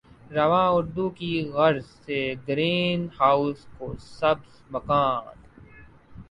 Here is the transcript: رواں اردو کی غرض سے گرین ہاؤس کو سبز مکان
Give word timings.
رواں 0.35 0.67
اردو 0.75 1.05
کی 1.17 1.31
غرض 1.53 1.85
سے 2.05 2.19
گرین 2.47 2.99
ہاؤس 3.19 3.59
کو 3.77 3.85
سبز 4.09 4.53
مکان 4.71 5.23